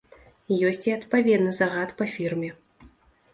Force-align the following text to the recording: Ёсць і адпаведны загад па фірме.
Ёсць 0.69 0.87
і 0.87 0.93
адпаведны 0.99 1.51
загад 1.59 1.93
па 2.01 2.09
фірме. 2.15 2.51